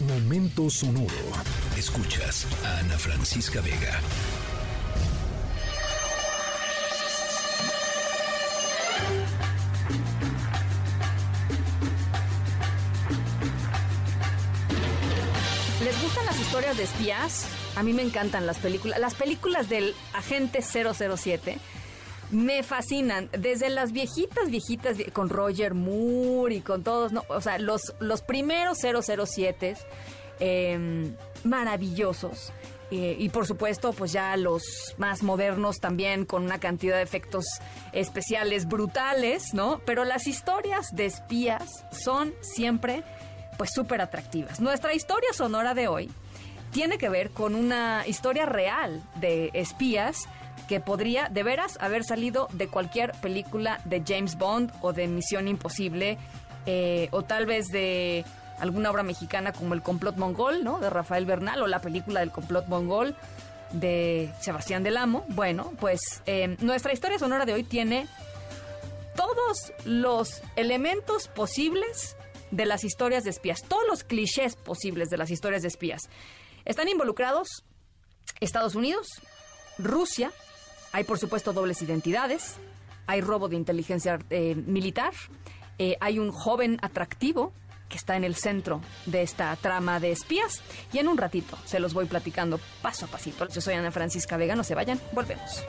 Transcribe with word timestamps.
Momento 0.00 0.70
sonoro. 0.70 1.08
Escuchas 1.76 2.46
a 2.64 2.78
Ana 2.78 2.96
Francisca 2.96 3.60
Vega. 3.60 4.00
¿Les 15.82 16.00
gustan 16.00 16.26
las 16.26 16.38
historias 16.38 16.76
de 16.76 16.84
espías? 16.84 17.46
A 17.74 17.82
mí 17.82 17.92
me 17.92 18.02
encantan 18.02 18.46
las 18.46 18.58
películas. 18.58 19.00
Las 19.00 19.16
películas 19.16 19.68
del 19.68 19.96
agente 20.14 20.62
007 20.62 21.58
me 22.30 22.62
fascinan. 22.62 23.28
Desde 23.32 23.68
las 23.68 23.92
viejitas, 23.92 24.50
viejitas, 24.50 24.96
con 25.12 25.28
Roger 25.28 25.74
Moore 25.74 26.56
y 26.56 26.60
con 26.60 26.82
todos, 26.82 27.12
¿no? 27.12 27.24
O 27.28 27.40
sea, 27.40 27.58
los, 27.58 27.94
los 28.00 28.22
primeros 28.22 28.78
007 28.78 29.76
eh, 30.40 31.10
maravillosos. 31.44 32.52
Y 32.90 33.28
por 33.28 33.46
supuesto, 33.46 33.92
pues 33.92 34.12
ya 34.12 34.34
los 34.38 34.62
más 34.96 35.22
modernos 35.22 35.78
también 35.78 36.24
con 36.24 36.42
una 36.44 36.58
cantidad 36.58 36.96
de 36.96 37.02
efectos 37.02 37.44
especiales 37.92 38.66
brutales, 38.66 39.52
¿no? 39.52 39.82
Pero 39.84 40.04
las 40.06 40.26
historias 40.26 40.86
de 40.92 41.04
espías 41.04 41.84
son 41.92 42.32
siempre 42.40 43.04
pues 43.58 43.70
súper 43.74 44.00
atractivas. 44.00 44.58
Nuestra 44.60 44.94
historia 44.94 45.28
sonora 45.34 45.74
de 45.74 45.86
hoy 45.88 46.10
tiene 46.72 46.96
que 46.96 47.10
ver 47.10 47.30
con 47.30 47.54
una 47.54 48.04
historia 48.06 48.46
real 48.46 49.02
de 49.16 49.50
espías 49.52 50.26
que 50.68 50.80
podría 50.80 51.28
de 51.28 51.42
veras 51.42 51.78
haber 51.80 52.04
salido 52.04 52.48
de 52.52 52.68
cualquier 52.68 53.12
película 53.12 53.80
de 53.84 54.02
James 54.06 54.36
Bond 54.36 54.72
o 54.82 54.92
de 54.92 55.08
Misión 55.08 55.48
Imposible 55.48 56.18
eh, 56.66 57.08
o 57.10 57.22
tal 57.22 57.46
vez 57.46 57.66
de 57.68 58.24
alguna 58.60 58.90
obra 58.90 59.02
mexicana 59.02 59.52
como 59.52 59.74
El 59.74 59.82
complot 59.82 60.16
mongol, 60.16 60.62
¿no? 60.62 60.78
De 60.78 60.90
Rafael 60.90 61.24
Bernal 61.24 61.62
o 61.62 61.66
la 61.66 61.80
película 61.80 62.20
del 62.20 62.30
complot 62.30 62.66
mongol 62.66 63.16
de 63.72 64.30
Sebastián 64.40 64.82
del 64.82 64.96
Amo. 64.96 65.24
Bueno, 65.28 65.72
pues 65.80 66.00
eh, 66.26 66.56
nuestra 66.60 66.92
historia 66.92 67.18
sonora 67.18 67.46
de 67.46 67.54
hoy 67.54 67.64
tiene 67.64 68.06
todos 69.16 69.72
los 69.84 70.42
elementos 70.56 71.28
posibles 71.28 72.16
de 72.50 72.66
las 72.66 72.84
historias 72.84 73.24
de 73.24 73.30
espías, 73.30 73.62
todos 73.66 73.84
los 73.88 74.04
clichés 74.04 74.56
posibles 74.56 75.08
de 75.08 75.16
las 75.16 75.30
historias 75.30 75.62
de 75.62 75.68
espías. 75.68 76.02
Están 76.64 76.88
involucrados 76.88 77.64
Estados 78.40 78.74
Unidos, 78.74 79.06
Rusia, 79.78 80.30
hay 80.92 81.04
por 81.04 81.18
supuesto 81.18 81.52
dobles 81.52 81.82
identidades, 81.82 82.56
hay 83.06 83.20
robo 83.20 83.48
de 83.48 83.56
inteligencia 83.56 84.18
eh, 84.30 84.54
militar, 84.54 85.12
eh, 85.78 85.96
hay 86.00 86.18
un 86.18 86.32
joven 86.32 86.78
atractivo 86.82 87.52
que 87.88 87.96
está 87.96 88.16
en 88.16 88.24
el 88.24 88.34
centro 88.34 88.82
de 89.06 89.22
esta 89.22 89.54
trama 89.56 89.98
de 89.98 90.12
espías 90.12 90.62
y 90.92 90.98
en 90.98 91.08
un 91.08 91.16
ratito 91.16 91.56
se 91.64 91.80
los 91.80 91.94
voy 91.94 92.06
platicando 92.06 92.60
paso 92.82 93.06
a 93.06 93.08
pasito. 93.08 93.48
Yo 93.48 93.60
soy 93.60 93.74
Ana 93.74 93.90
Francisca 93.90 94.36
Vega, 94.36 94.54
no 94.54 94.64
se 94.64 94.74
vayan, 94.74 95.00
volvemos. 95.12 95.64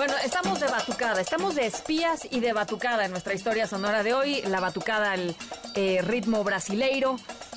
Bueno, 0.00 0.14
estamos 0.24 0.58
de 0.60 0.66
batucada, 0.66 1.20
estamos 1.20 1.54
de 1.56 1.66
espías 1.66 2.26
y 2.30 2.40
de 2.40 2.54
batucada 2.54 3.04
en 3.04 3.10
nuestra 3.10 3.34
historia 3.34 3.66
sonora 3.66 4.02
de 4.02 4.14
hoy. 4.14 4.40
La 4.46 4.58
batucada 4.58 5.12
al 5.12 5.36
eh, 5.74 6.00
ritmo 6.00 6.42
brasileiro, 6.42 7.16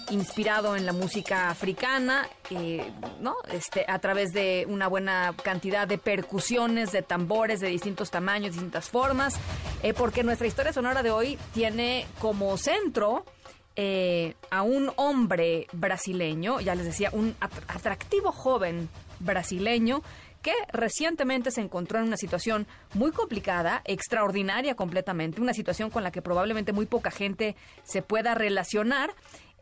inspirado 0.09 0.75
en 0.75 0.85
la 0.85 0.91
música 0.91 1.49
africana, 1.49 2.27
eh, 2.49 2.91
¿no? 3.21 3.35
Este, 3.49 3.85
a 3.87 3.97
través 3.99 4.33
de 4.33 4.65
una 4.67 4.89
buena 4.89 5.33
cantidad 5.41 5.87
de 5.87 5.97
percusiones, 5.97 6.91
de 6.91 7.01
tambores 7.01 7.61
de 7.61 7.69
distintos 7.69 8.11
tamaños, 8.11 8.51
distintas 8.55 8.89
formas, 8.89 9.35
eh, 9.81 9.93
porque 9.93 10.21
nuestra 10.23 10.45
historia 10.45 10.73
sonora 10.73 11.01
de 11.01 11.11
hoy 11.11 11.39
tiene 11.53 12.05
como 12.19 12.57
centro 12.57 13.23
eh, 13.77 14.35
a 14.51 14.63
un 14.63 14.91
hombre 14.97 15.67
brasileño, 15.71 16.59
ya 16.59 16.75
les 16.75 16.87
decía, 16.87 17.07
un 17.13 17.37
at- 17.39 17.53
atractivo 17.69 18.33
joven 18.33 18.89
brasileño 19.21 20.03
que 20.43 20.53
recientemente 20.71 21.49
se 21.49 21.61
encontró 21.61 21.97
en 21.97 22.05
una 22.05 22.17
situación 22.17 22.67
muy 22.93 23.11
complicada, 23.11 23.81
extraordinaria 23.85 24.75
completamente, 24.75 25.41
una 25.41 25.53
situación 25.53 25.89
con 25.89 26.03
la 26.03 26.11
que 26.11 26.21
probablemente 26.21 26.73
muy 26.73 26.85
poca 26.85 27.09
gente 27.09 27.55
se 27.83 28.03
pueda 28.03 28.35
relacionar. 28.35 29.15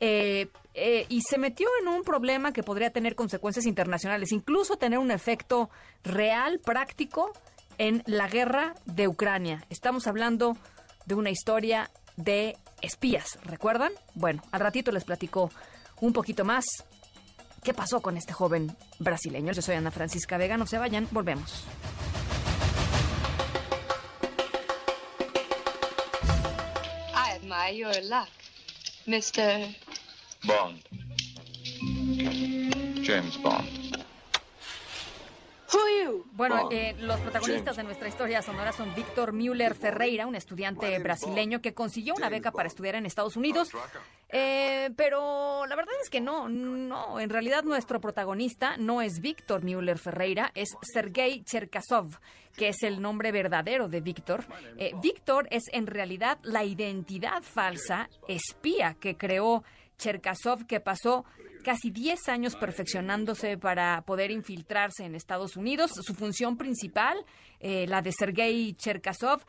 eh, 0.04 0.48
eh, 0.74 1.06
y 1.10 1.22
se 1.22 1.38
metió 1.38 1.68
en 1.82 1.88
un 1.90 2.02
problema 2.02 2.54
que 2.54 2.64
podría 2.64 2.90
tener 2.92 3.14
consecuencias 3.14 3.66
internacionales, 3.66 4.32
incluso 4.32 4.78
tener 4.78 4.98
un 4.98 5.12
efecto 5.12 5.70
real, 6.04 6.60
práctico, 6.60 7.34
en 7.78 8.04
la 8.06 8.28
guerra 8.28 8.76
de 8.86 9.08
Ucrania. 9.08 9.66
Estamos 9.70 10.08
hablando 10.08 10.58
de 11.06 11.16
una 11.16 11.30
historia 11.30 11.90
de 12.16 12.56
espías, 12.82 13.40
¿recuerdan? 13.44 13.92
Bueno, 14.16 14.42
al 14.52 14.62
ratito 14.62 14.92
les 14.92 15.04
platico 15.04 15.52
un 16.00 16.14
poquito 16.14 16.46
más 16.46 16.66
qué 17.64 17.74
pasó 17.74 18.02
con 18.02 18.18
este 18.18 18.34
joven 18.34 18.76
brasileño. 19.00 19.54
Yo 19.54 19.62
soy 19.62 19.76
Ana 19.76 19.92
Francisca 19.92 20.38
Vega, 20.38 20.58
no 20.58 20.66
se 20.66 20.78
vayan, 20.78 21.08
volvemos. 21.12 21.66
I 27.14 27.36
admire 27.36 27.76
your 27.76 28.04
luck, 28.04 28.30
Mr. 29.08 29.76
Bond. 30.46 30.82
James 33.04 33.38
Bond. 33.42 33.81
Bueno, 36.34 36.70
eh, 36.72 36.96
los 37.00 37.20
protagonistas 37.20 37.78
de 37.78 37.84
nuestra 37.84 38.08
historia 38.08 38.42
sonora 38.42 38.72
son 38.72 38.94
Víctor 38.96 39.32
Müller 39.32 39.76
Ferreira, 39.76 40.26
un 40.26 40.36
estudiante 40.36 40.98
brasileño 41.00 41.62
que 41.62 41.74
consiguió 41.74 42.16
una 42.16 42.30
beca 42.30 42.52
para 42.52 42.68
estudiar 42.68 42.96
en 42.96 43.06
Estados 43.06 43.36
Unidos. 43.36 43.70
Eh, 44.30 44.90
pero 44.96 45.66
la 45.68 45.76
verdad 45.76 45.94
es 46.02 46.10
que 46.10 46.22
no, 46.22 46.50
no, 46.50 47.20
en 47.20 47.30
realidad 47.30 47.64
nuestro 47.64 48.02
protagonista 48.02 48.78
no 48.78 49.02
es 49.02 49.20
Víctor 49.20 49.64
Müller 49.64 50.00
Ferreira, 50.00 50.52
es 50.56 50.70
Sergei 50.82 51.44
Cherkasov, 51.44 52.18
que 52.56 52.70
es 52.70 52.82
el 52.84 53.02
nombre 53.02 53.32
verdadero 53.32 53.88
de 53.88 54.02
Víctor. 54.02 54.46
Eh, 54.78 54.94
Víctor 55.02 55.48
es 55.52 55.64
en 55.72 55.86
realidad 55.86 56.40
la 56.44 56.64
identidad 56.64 57.44
falsa, 57.44 58.10
espía 58.28 58.96
que 59.00 59.16
creó 59.16 59.64
Cherkasov, 59.98 60.66
que 60.66 60.80
pasó 60.80 61.26
casi 61.62 61.92
10 61.92 62.30
años 62.30 62.56
perfeccionándose 62.56 63.58
para 63.58 64.02
poder 64.04 64.32
infiltrarse 64.32 65.06
en 65.06 65.16
Estados 65.16 65.56
Unidos. 65.58 65.92
Su 66.02 66.14
función 66.14 66.58
principal, 66.58 67.18
eh, 67.60 67.86
la 67.88 68.02
de 68.02 68.12
Sergei 68.12 68.74
Cherkasov, 68.74 69.42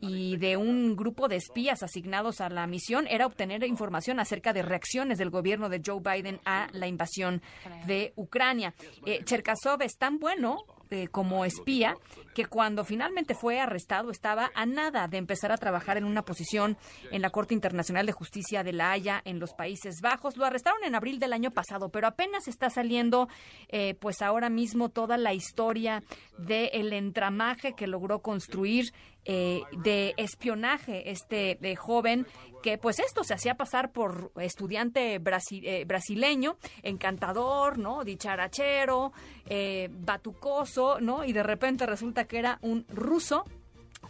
y 0.00 0.36
de 0.36 0.56
un 0.56 0.96
grupo 0.96 1.28
de 1.28 1.36
espías 1.36 1.82
asignados 1.82 2.40
a 2.40 2.48
la 2.48 2.66
misión 2.66 3.06
era 3.08 3.26
obtener 3.26 3.64
información 3.64 4.20
acerca 4.20 4.52
de 4.52 4.62
reacciones 4.62 5.18
del 5.18 5.30
gobierno 5.30 5.68
de 5.68 5.82
Joe 5.84 6.00
Biden 6.00 6.40
a 6.44 6.68
la 6.72 6.86
invasión 6.86 7.42
de 7.86 8.12
Ucrania. 8.16 8.74
Eh, 9.04 9.24
Cherkasov 9.24 9.82
es 9.82 9.96
tan 9.96 10.18
bueno 10.18 10.58
eh, 10.90 11.08
como 11.08 11.44
espía 11.44 11.96
que 12.34 12.46
cuando 12.46 12.84
finalmente 12.84 13.34
fue 13.34 13.60
arrestado 13.60 14.10
estaba 14.10 14.50
a 14.54 14.64
nada 14.64 15.08
de 15.08 15.18
empezar 15.18 15.50
a 15.50 15.56
trabajar 15.56 15.96
en 15.96 16.04
una 16.04 16.24
posición 16.24 16.76
en 17.10 17.20
la 17.20 17.30
Corte 17.30 17.54
Internacional 17.54 18.06
de 18.06 18.12
Justicia 18.12 18.62
de 18.62 18.72
La 18.72 18.92
Haya 18.92 19.20
en 19.24 19.40
los 19.40 19.54
Países 19.54 20.00
Bajos. 20.00 20.36
Lo 20.36 20.44
arrestaron 20.44 20.84
en 20.84 20.94
abril 20.94 21.18
del 21.18 21.32
año 21.32 21.50
pasado, 21.50 21.88
pero 21.88 22.06
apenas 22.06 22.46
está 22.46 22.70
saliendo 22.70 23.28
eh, 23.68 23.94
pues 24.00 24.22
ahora 24.22 24.50
mismo 24.50 24.88
toda 24.88 25.16
la 25.16 25.34
historia 25.34 26.02
del 26.38 26.92
entramaje 26.92 27.74
que 27.74 27.86
logró 27.86 28.20
construir 28.20 28.92
eh, 29.24 29.62
de 29.72 30.14
espionaje 30.16 31.10
este 31.10 31.58
eh, 31.60 31.76
joven 31.76 32.26
que 32.62 32.78
pues 32.78 32.98
esto 32.98 33.24
se 33.24 33.34
hacía 33.34 33.56
pasar 33.56 33.92
por 33.92 34.32
estudiante 34.40 35.14
eh, 35.14 35.84
brasileño, 35.84 36.56
encantador, 36.82 37.78
¿no? 37.78 38.04
Dicharachero, 38.04 39.12
eh, 39.46 39.88
batucoso, 39.90 41.00
¿no? 41.00 41.24
Y 41.24 41.32
de 41.32 41.42
repente 41.42 41.86
resulta 41.86 42.24
que 42.24 42.38
era 42.38 42.58
un 42.62 42.86
ruso 42.88 43.44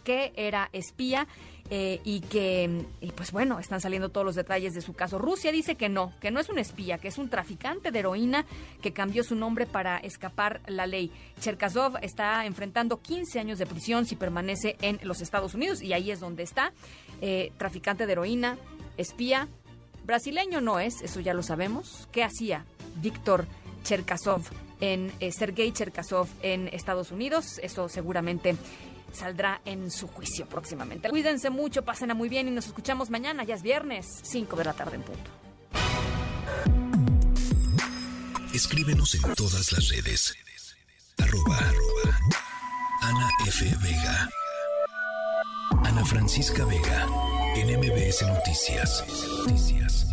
que 0.03 0.33
era 0.35 0.69
espía 0.71 1.27
eh, 1.71 2.01
y 2.03 2.21
que, 2.21 2.85
y 2.99 3.11
pues 3.11 3.31
bueno, 3.31 3.59
están 3.59 3.79
saliendo 3.79 4.09
todos 4.09 4.25
los 4.25 4.35
detalles 4.35 4.73
de 4.73 4.81
su 4.81 4.93
caso. 4.93 5.19
Rusia 5.19 5.51
dice 5.51 5.75
que 5.75 5.87
no, 5.87 6.13
que 6.19 6.31
no 6.31 6.39
es 6.39 6.49
un 6.49 6.57
espía, 6.57 6.97
que 6.97 7.09
es 7.09 7.19
un 7.19 7.29
traficante 7.29 7.91
de 7.91 7.99
heroína 7.99 8.45
que 8.81 8.91
cambió 8.91 9.23
su 9.23 9.35
nombre 9.35 9.67
para 9.67 9.97
escapar 9.97 10.61
la 10.65 10.87
ley. 10.87 11.11
Cherkasov 11.39 11.97
está 12.01 12.45
enfrentando 12.45 13.01
15 13.01 13.39
años 13.39 13.59
de 13.59 13.67
prisión 13.67 14.07
si 14.07 14.15
permanece 14.15 14.77
en 14.81 14.99
los 15.03 15.21
Estados 15.21 15.53
Unidos 15.53 15.83
y 15.83 15.93
ahí 15.93 16.09
es 16.09 16.19
donde 16.19 16.43
está. 16.43 16.73
Eh, 17.21 17.51
traficante 17.57 18.07
de 18.07 18.13
heroína, 18.13 18.57
espía, 18.97 19.47
brasileño 20.05 20.61
no 20.61 20.79
es, 20.79 21.01
eso 21.03 21.19
ya 21.19 21.35
lo 21.35 21.43
sabemos. 21.43 22.07
¿Qué 22.11 22.23
hacía 22.23 22.65
Víctor 22.95 23.45
Cherkasov 23.83 24.41
en 24.81 25.11
eh, 25.19 25.31
Sergei 25.31 25.71
Cherkasov 25.71 26.27
en 26.41 26.67
Estados 26.69 27.11
Unidos? 27.11 27.59
Eso 27.61 27.89
seguramente 27.89 28.55
saldrá 29.13 29.61
en 29.65 29.91
su 29.91 30.07
juicio 30.07 30.47
próximamente. 30.47 31.09
Cuídense 31.09 31.49
mucho, 31.49 31.83
pásenla 31.83 32.13
muy 32.13 32.29
bien 32.29 32.47
y 32.47 32.51
nos 32.51 32.67
escuchamos 32.67 33.09
mañana, 33.09 33.43
ya 33.43 33.55
es 33.55 33.61
viernes, 33.61 34.05
5 34.23 34.55
de 34.55 34.63
la 34.63 34.73
tarde 34.73 34.95
en 34.95 35.03
punto. 35.03 35.31
Escríbenos 38.53 39.15
en 39.15 39.33
todas 39.35 39.71
las 39.71 39.89
redes. 39.89 40.35
Arroba, 41.19 41.59
Ana 43.01 43.29
F. 43.47 43.65
Vega. 43.81 44.29
Ana 45.83 46.03
Francisca 46.03 46.65
Vega. 46.65 47.07
En 47.55 47.79
MBS 47.79 48.25
Noticias. 48.27 49.03
Noticias. 49.45 50.08